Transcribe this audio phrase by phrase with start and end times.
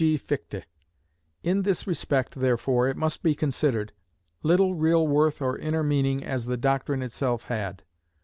[0.01, 0.17] G.
[0.17, 0.63] Fichte.
[1.43, 3.93] In this respect, therefore, it must be considered;
[4.41, 7.83] little real worth or inner meaning as the doctrine itself had.